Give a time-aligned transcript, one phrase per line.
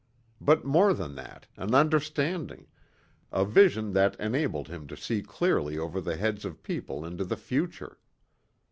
[0.41, 2.65] But more than that, an understanding
[3.31, 7.37] a vision that enabled him to see clearly over the heads of people into the
[7.37, 7.99] future.